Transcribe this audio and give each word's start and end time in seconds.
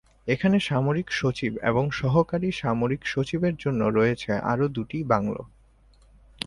এখানে 0.27 0.57
সামরিক 0.59 1.07
সচিব 1.11 1.53
এবং 1.61 1.83
সহকারী 1.91 2.49
সামরিক 2.61 3.01
সচিবের 3.05 3.55
জন্য 3.55 3.81
রয়েছে 3.89 4.31
আরও 4.51 4.65
দুটি 4.69 4.97
বাংলো। 5.03 5.41